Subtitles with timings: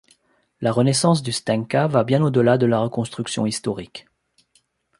[0.61, 4.07] La renaissance du stenka va bien au-delà de la reconstruction historique.